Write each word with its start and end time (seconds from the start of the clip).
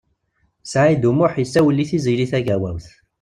Saɛid 0.71 1.03
U 1.09 1.11
Muḥ 1.17 1.33
yessawel 1.37 1.77
i 1.83 1.85
Tiziri 1.89 2.25
Tagawawt. 2.31 2.87